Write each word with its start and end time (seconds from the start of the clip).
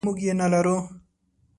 موږ 0.05 0.17
یې 0.25 0.33
نلرو. 0.39 0.77